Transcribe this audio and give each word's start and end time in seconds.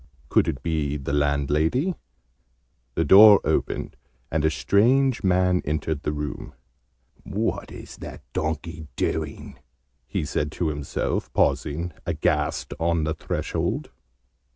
Could 0.29 0.47
it 0.47 0.63
be 0.63 0.97
the 0.97 1.13
landlady? 1.13 1.93
The 2.95 3.05
door 3.05 3.39
opened, 3.43 3.95
and 4.31 4.43
a 4.43 4.49
strange 4.49 5.23
man 5.23 5.61
entered 5.63 6.01
the 6.01 6.11
room. 6.11 6.55
"What 7.21 7.71
is 7.71 7.97
that 7.97 8.23
donkey 8.33 8.87
doing?" 8.95 9.59
he 10.07 10.25
said 10.25 10.51
to 10.53 10.69
himself, 10.69 11.31
pausing, 11.33 11.93
aghast, 12.07 12.73
on 12.79 13.03
the 13.03 13.13
threshold. 13.13 13.91